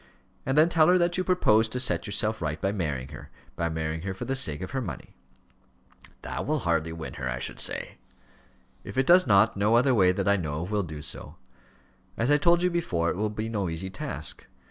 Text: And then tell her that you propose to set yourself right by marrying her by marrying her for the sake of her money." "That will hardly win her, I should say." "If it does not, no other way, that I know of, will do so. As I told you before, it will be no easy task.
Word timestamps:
And 0.47 0.57
then 0.57 0.67
tell 0.67 0.87
her 0.87 0.97
that 0.97 1.15
you 1.19 1.23
propose 1.23 1.69
to 1.69 1.79
set 1.79 2.07
yourself 2.07 2.41
right 2.41 2.59
by 2.59 2.71
marrying 2.71 3.09
her 3.09 3.29
by 3.55 3.69
marrying 3.69 4.01
her 4.01 4.15
for 4.15 4.25
the 4.25 4.35
sake 4.35 4.63
of 4.63 4.71
her 4.71 4.81
money." 4.81 5.13
"That 6.23 6.47
will 6.47 6.61
hardly 6.61 6.91
win 6.91 7.13
her, 7.21 7.29
I 7.29 7.37
should 7.37 7.59
say." 7.59 7.99
"If 8.83 8.97
it 8.97 9.05
does 9.05 9.27
not, 9.27 9.55
no 9.55 9.75
other 9.75 9.93
way, 9.93 10.11
that 10.11 10.27
I 10.27 10.37
know 10.37 10.63
of, 10.63 10.71
will 10.71 10.81
do 10.81 11.03
so. 11.03 11.35
As 12.17 12.31
I 12.31 12.37
told 12.37 12.63
you 12.63 12.71
before, 12.71 13.11
it 13.11 13.15
will 13.15 13.29
be 13.29 13.47
no 13.47 13.69
easy 13.69 13.91
task. 13.91 14.47